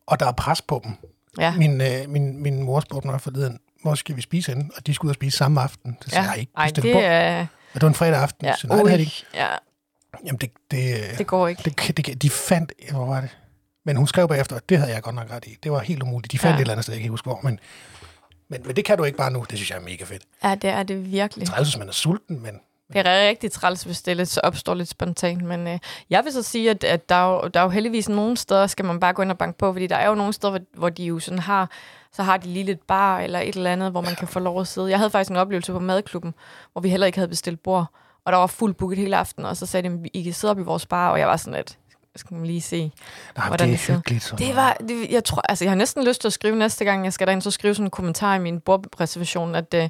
[0.06, 0.92] Og der er pres på dem.
[1.38, 1.54] Ja.
[1.56, 4.70] Min, øh, min, min mor spurgte mig forleden, hvor skal vi spise henne?
[4.76, 5.96] Og de skulle ud og spise samme aften.
[6.00, 6.30] Så sagde Ja.
[6.30, 7.40] jeg, ikke Ej, det er...
[7.40, 8.46] Og det var en fredag aften.
[8.46, 9.24] Ja, Så nej, det havde de ikke.
[9.34, 9.46] ja,
[10.26, 11.62] Jamen, det, det, det går ikke.
[11.64, 13.30] det, det, det, de fandt, hvor var det?
[13.84, 15.56] Men hun skrev bagefter, at det havde jeg godt nok ret i.
[15.62, 16.32] Det var helt umuligt.
[16.32, 16.50] De fandt ja.
[16.50, 16.56] Ja.
[16.56, 17.40] et eller andet sted, jeg kan ikke huske hvor.
[17.42, 17.60] Men,
[18.48, 19.44] men, men det kan du ikke bare nu.
[19.50, 20.22] Det synes jeg er mega fedt.
[20.44, 21.48] Ja, det er det virkelig.
[21.48, 22.60] Træls, hvis man er sulten, men,
[22.92, 25.42] Det er rigtig træls, hvis det lidt, så opstår lidt spontant.
[25.42, 25.78] Men øh,
[26.10, 28.66] jeg vil så sige, at, at der, er jo, der er jo heldigvis nogle steder,
[28.66, 30.60] skal man bare gå ind og banke på, fordi der er jo nogle steder, hvor,
[30.74, 31.70] hvor de jo sådan har,
[32.12, 34.60] så har de lige lidt bar eller et eller andet, hvor man kan få lov
[34.60, 34.90] at sidde.
[34.90, 36.34] Jeg havde faktisk en oplevelse på madklubben,
[36.72, 37.86] hvor vi heller ikke havde bestilt bord,
[38.24, 40.58] og der var fuld booket hele aften, og så sagde de, I kan sidde op
[40.58, 41.78] i vores bar, og jeg var sådan lidt,
[42.16, 42.92] skal man lige se.
[43.36, 44.24] Nej, Hvordan det er hyggeligt.
[44.24, 46.84] Sådan Det var, det, jeg tror, altså jeg har næsten lyst til at skrive næste
[46.84, 49.80] gang, jeg skal derind, så skrive sådan en kommentar i min bordreservation, at uh,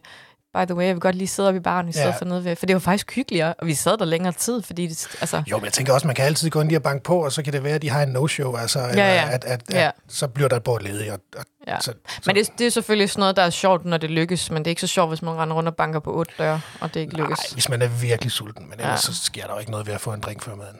[0.54, 2.14] by the way, jeg vil godt lige sidde op i baren i stedet Ja.
[2.16, 4.87] for nede ved, for det var faktisk hyggeligere, og vi sad der længere tid, fordi
[4.87, 7.02] det, altså, Jo, men jeg tænker også, man kan altid gå ind lige og banke
[7.04, 9.14] på, og så kan det være, at de har en no-show, altså, ja, ja.
[9.14, 9.28] ja.
[9.30, 9.90] At, at, at, Ja.
[10.08, 11.11] så bliver der et bord ledigt.
[11.12, 11.80] Og, og, Ja.
[11.80, 14.50] så, så, Men det, det er selvfølgelig sådan noget, der er sjovt, når det lykkes,
[14.50, 16.61] men det er ikke så sjovt, hvis man render rundt og banker på otte døre,
[16.80, 17.38] og det ikke lykkes.
[17.38, 19.12] Nej, hvis man er virkelig sulten, men ellers ja.
[19.12, 20.76] så sker der jo ikke noget ved at få en drink før maden.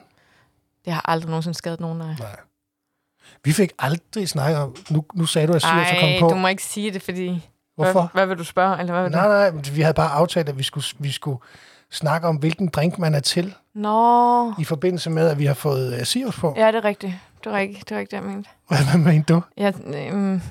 [0.85, 2.15] Det har aldrig nogensinde skadet nogen af.
[2.19, 2.35] Nej.
[3.43, 6.27] Vi fik aldrig snakket om, nu, nu sagde du, at er kommet Ej, på.
[6.27, 7.49] du må ikke sige det, fordi...
[7.75, 7.91] Hvorfor?
[8.01, 8.79] Hvad, hvad vil du spørge?
[8.79, 9.55] Eller hvad vil Nej, du?
[9.55, 11.37] nej, vi havde bare aftalt, at vi skulle, vi skulle
[11.91, 15.99] snakke om, hvilken drink man er til, Nå, i forbindelse med, at vi har fået
[15.99, 16.53] uh, Sirius på.
[16.57, 17.13] ja, det er rigtigt.
[17.43, 18.49] Det er rigtigt, det er rigtigt, jeg mente.
[18.67, 19.41] Hvad, hvad mente du?
[19.57, 20.41] Jeg, øh,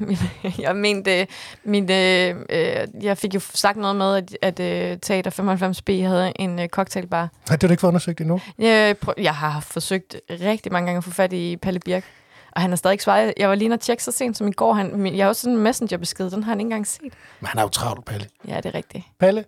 [0.64, 1.26] jeg mente,
[1.64, 6.32] min, øh, øh, jeg fik jo sagt noget med, at, at øh, Teater 95B havde
[6.36, 7.20] en øh, cocktailbar.
[7.48, 8.40] Nej, det har du ikke fået undersøgt endnu.
[8.58, 12.04] Jeg, prøv, jeg har forsøgt rigtig mange gange at få fat i Palle Birk,
[12.52, 13.34] og han har stadig ikke svaret.
[13.36, 14.72] Jeg var lige inde og tjekke så sent som i går.
[14.72, 17.12] Han, jeg har også sådan en messengerbesked, den har han ikke engang set.
[17.40, 18.26] Men han er jo travlt, Palle.
[18.48, 19.04] Ja, det er rigtigt.
[19.20, 19.44] Palle,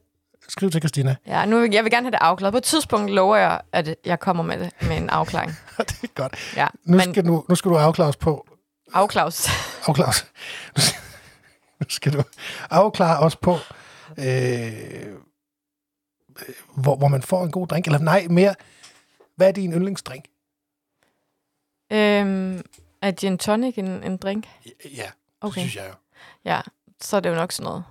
[0.49, 1.17] skriv til Christina.
[1.27, 2.53] Ja, nu, jeg vil gerne have det afklaret.
[2.53, 5.53] På et tidspunkt lover jeg, at jeg kommer med, det, med en afklaring.
[5.79, 6.53] det er godt.
[6.57, 8.47] Ja, Nu, men skal du, nu skal du afklares på,
[8.93, 9.47] afklaus.
[9.87, 10.27] afklares.
[10.77, 11.01] Nu skal-
[11.81, 12.23] Nu skal du
[12.71, 13.57] afklare os på,
[14.19, 14.73] øh,
[16.77, 17.87] hvor, hvor man får en god drink.
[17.87, 18.55] Eller nej, mere,
[19.37, 20.25] hvad er din yndlingsdrink?
[21.93, 22.63] øhm,
[23.03, 24.47] er gin tonic en, en drink?
[24.67, 25.95] Ja, det Okay, synes jeg jo.
[26.45, 26.61] ja,
[27.01, 27.85] så er det jo nok sådan noget.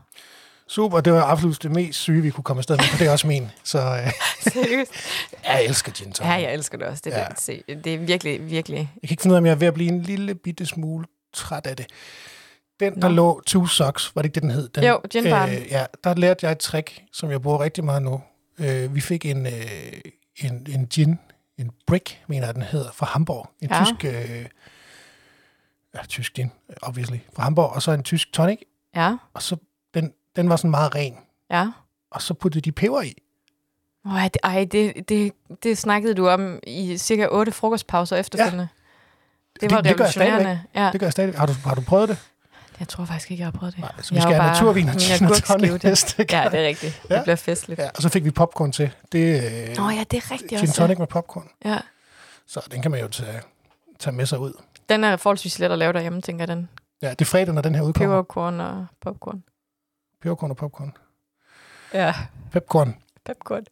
[0.67, 3.11] Super, det var absolut det mest syge, vi kunne komme afsted med, for det er
[3.11, 3.49] også min.
[3.63, 4.11] Så øh,
[4.53, 4.91] Seriøst?
[5.47, 6.29] jeg elsker gin tonic.
[6.31, 7.01] Ja, jeg elsker det også.
[7.05, 7.27] Det er, Ja.
[7.37, 8.77] se, det er virkelig, virkelig...
[8.77, 10.65] Jeg kan ikke finde ud af, om jeg er ved at blive en lille bitte
[10.65, 11.85] smule træt af det.
[12.79, 13.15] Den, der Nå.
[13.15, 14.69] lå Two Socks, var det ikke det, den hed?
[14.69, 15.49] Den, Jo, ginbaren.
[15.55, 18.21] Øh, ja, der lærte jeg et trick, som jeg bruger rigtig meget nu.
[18.59, 19.53] Øh, vi fik en, øh,
[20.37, 21.19] en, en gin,
[21.57, 23.49] en brick, mener jeg, den hedder, fra Hamburg.
[23.61, 23.83] En Ja.
[23.85, 24.45] tysk, øh,
[25.95, 27.69] ja, tysk gin, obviously, fra Hamburg.
[27.69, 28.59] Og så en tysk tonic,
[28.95, 29.55] Ja, og så
[30.35, 31.15] den, var sådan meget ren.
[31.51, 31.67] ja.
[32.11, 33.13] Og så puttede de peber i.
[34.05, 35.31] Ej, det, ej det, det,
[35.63, 38.67] det snakkede du om i cirka otte frokostpauser efterfølgende.
[39.61, 39.67] Ja.
[39.67, 40.33] Det var Det- det stadigvæk.
[40.33, 40.61] revolutionerende.
[40.75, 40.89] Ja.
[40.91, 41.35] Det gør jeg stadig.
[41.39, 42.17] Har du, har du prøvet det?
[42.79, 43.81] Jeg tror faktisk ikke, jeg har prøvet det.
[43.81, 46.51] Nej, så vi Jeg skal have naturvin og gin og tonic næste Ja, gang.
[46.51, 47.01] det er rigtigt.
[47.09, 47.15] Ja.
[47.15, 47.79] Det bliver festligt.
[47.79, 48.91] Ja, og så fik vi popcorn til.
[49.11, 49.19] Det
[49.69, 50.73] øh, Nå ja, det er rigtigt gin også.
[50.73, 51.49] tonic med popcorn.
[51.65, 51.79] Ja.
[52.47, 53.41] Så den kan man jo tage,
[53.99, 54.53] tage med sig ud.
[54.89, 56.69] Den er forholdsvis let at lave derhjemme, tænker jeg, den.
[57.01, 58.15] Ja, det er fredag, når den her udkommer.
[58.15, 59.43] Peberkorn og popcorn.
[60.23, 60.91] Peberkorn og popcorn.
[61.93, 62.13] Ja,
[62.51, 62.95] Pepcorn.
[63.25, 63.63] popcorn.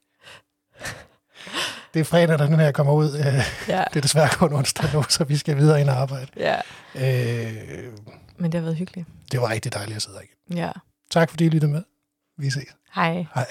[1.93, 3.13] Det er fredag, når den her kommer ud.
[3.17, 3.25] Øh,
[3.67, 6.27] Ja, Det er desværre kun onsdag nu, så vi skal videre ind og arbejde.
[6.37, 6.55] ja.
[6.95, 7.93] Øh,
[8.37, 9.07] Men det har været hyggeligt.
[9.31, 10.57] det var rigtig dejligt at sidde her igen.
[10.57, 10.71] Ja.
[11.11, 11.83] Tak fordi I lyttede med.
[12.37, 12.63] Vi ses.
[12.95, 13.25] Hej.
[13.35, 13.45] Hej.